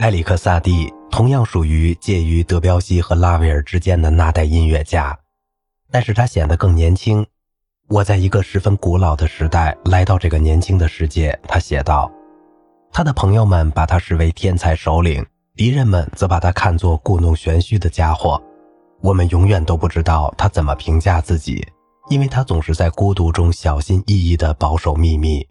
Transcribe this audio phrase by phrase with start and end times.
[0.00, 5.18] 埃里克·萨蒂同样属于介于德彪西和拉威尔之间的那代音乐家，
[5.90, 7.26] 但是他显得更年轻。
[7.86, 12.10] 我在一个十分古老的时代来到这个年轻的世界，他写道。
[12.90, 15.22] 他的朋友们把他视为天才首领，
[15.54, 18.42] 敌人们则把他看作故弄玄虚的家伙。
[19.02, 21.62] 我们永远都不知道他怎么评价自己，
[22.08, 25.46] 因为他总是在孤独中小心翼翼地保守秘密。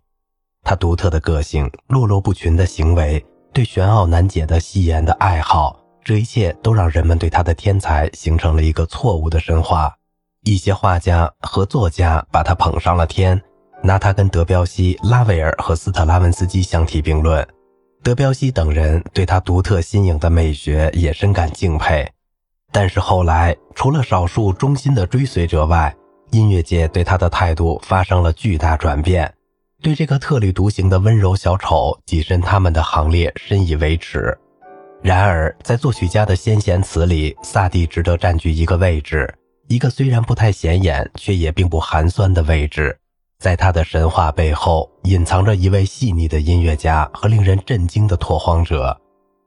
[0.64, 3.24] 他独特的个性、落落不群的行为。
[3.52, 9.94] 对玄奥难解的戏言的爱好，这一切都让人们对他的天才形成了一个错误的神话。
[10.46, 13.42] 一些画家和作家把他捧上了天，
[13.84, 17.46] 拿他跟德彪西、拉威尔和斯特拉文斯基相提并论。
[18.02, 22.10] 德彪西等人对他独特新颖的美学也深感敬佩。
[22.72, 25.94] 但是后来，除了少数忠心的追随者外，
[26.32, 29.34] 音乐界对他的态度发生了巨大转变。
[29.82, 34.38] 对这个特立独行的温柔小丑跻身他们的行列深以为耻。
[35.02, 39.34] 然而，在作曲家的先贤词里，萨蒂值得占据一个位置，
[39.70, 42.98] 一个虽然不太显眼却也并不寒酸的位置。
[43.40, 49.00] 在他的神话背后，隐藏着一位细腻的音乐家和令人震惊的拓荒者。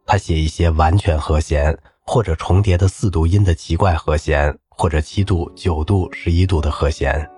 [0.07, 7.29] 他写一些完全和弦或者重叠的四度音的奇怪和弦，或者七度、九度、十一度的和弦。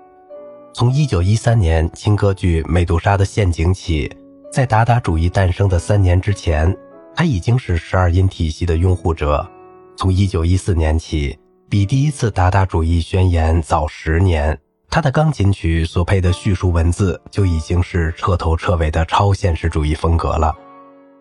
[0.74, 4.12] 从1913年轻歌剧《美杜莎的陷阱》起，
[4.50, 6.76] 在达达主义诞生的三年之前，
[7.14, 9.48] 他已经是十二音体系的拥护者。
[9.96, 11.38] 从1914年起，
[11.70, 14.58] 比第一次达达主义宣言早十年，
[14.90, 20.52] 他的钢琴曲所配的叙述文字就已经是彻头彻尾的超现实主义风格了。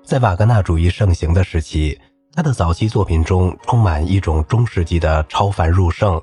[0.03, 1.99] 在瓦格纳主义盛行的时期，
[2.33, 6.19] 他的早期作品中充满一种中世纪的超凡入圣。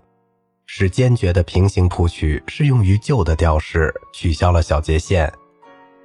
[0.73, 5.31] 使坚决的平行谱曲适用于旧的调式，取消了小节线，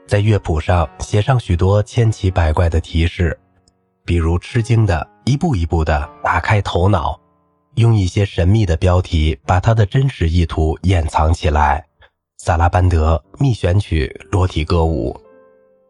[0.08, 3.40] 在乐谱上写上许多千奇百怪的提示，
[4.04, 7.18] 比如吃惊的一步一步的打开头脑，
[7.76, 11.86] 用一些神秘的标题把他的真实意图掩藏起来。
[12.40, 15.16] 萨拉班德密选曲裸体歌舞，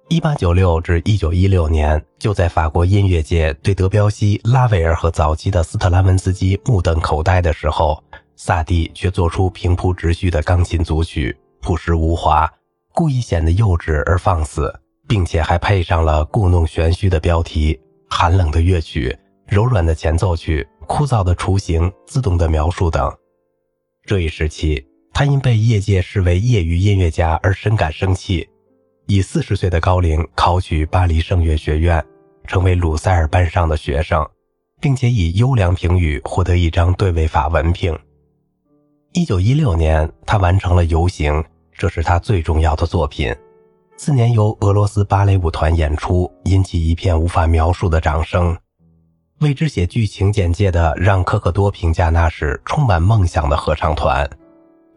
[0.09, 8.03] 一八九六至一九一六年，就在法国音乐界对德彪西、拉威尔和早期的斯特拉文斯基目瞪口呆的时候。
[8.35, 12.51] 萨蒂却做出平铺直叙的钢琴组曲，朴实无华，
[12.93, 14.73] 故意显得幼稚而放肆，
[15.07, 17.79] 并且还配上了故弄玄虚的标题、
[18.09, 23.11] 寒冷的乐曲、柔软的前奏曲、枯燥的雏形、自动的描述等。
[24.05, 28.47] 这一时期，他因被业界视为业余音乐家而深感生气，
[29.07, 32.05] 以四十岁的高龄考取巴黎圣乐学院，
[32.45, 34.27] 成为鲁塞尔班上的学生，
[34.81, 37.97] 并且以优良评语获得一张对位法文凭。
[39.17, 41.31] 一九一六年，他完成了《游行》，
[41.71, 43.33] 这是他最重要的作品。
[43.95, 48.57] 次年由俄罗斯芭蕾舞团演出，引起一片无法描述的掌声。
[49.39, 54.29] 为之写剧情简介的让·科克多评价那是充满梦想的合唱团，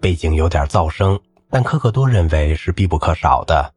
[0.00, 1.16] 背景有点噪声，
[1.48, 3.72] 但科克多认为是必不可少的。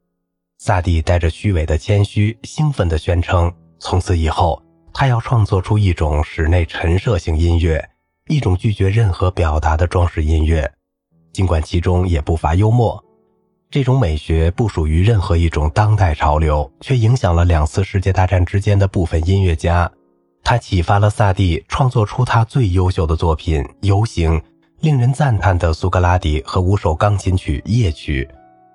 [0.57, 4.59] 萨蒂带着虚伪的谦虚，兴奋地宣称，从此以后
[4.91, 7.87] 他要创作出一种室内陈设性音乐。
[8.31, 10.71] 一种拒绝任何表达的装饰音乐，
[11.33, 13.03] 尽管其中也不乏幽默。
[13.69, 19.91] 这种美学不属于任何一种当代潮流，却影响了两次世界大战之间的部分音乐家。
[20.45, 24.39] 它启发了萨蒂创作出他最优秀的作品《游行》，
[24.79, 28.25] 令人赞叹的苏格拉底和五首钢琴曲夜曲。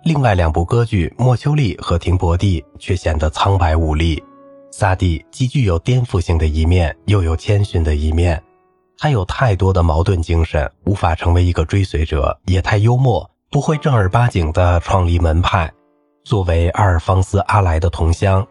[0.04, 4.22] 另外两部歌剧《莫丘利》和《廷伯蒂》却显得苍白无力。
[4.70, 8.42] 萨蒂既具有颠覆性的一面，又有谦逊的一面。
[8.98, 15.70] 他有太多的矛盾精神，无法成为一个追随者，也太幽默，不会正儿八经的创立门派。
[16.24, 18.46] 作为阿尔方斯·阿莱的同乡，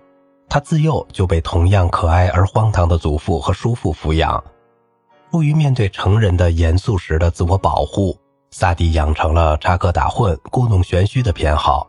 [0.47, 4.41] 他自幼就被同样可爱而荒唐的祖父和叔父抚养。
[5.31, 8.17] 出于面对成人的严肃时的自我保护，
[8.51, 11.85] 萨蒂养成了插科打诨、故弄玄虚的偏好。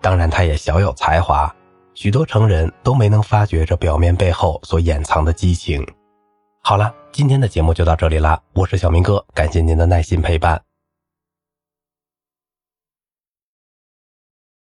[0.00, 1.54] 当然，他也小有才华，
[1.94, 5.86] 许多成人都没能发觉这表面背后所掩藏的激情。
[6.60, 10.67] 好了，今天的节目就到这里啦，我是小明哥，感谢您的耐心陪伴。